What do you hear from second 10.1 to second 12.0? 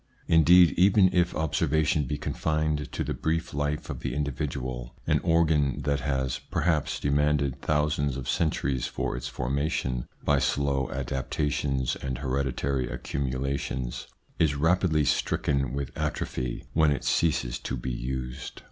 by slow adaptations